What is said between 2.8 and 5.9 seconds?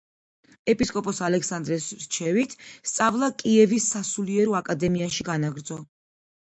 სწავლა კიევის სასულიერო აკადემიაში განაგრძო.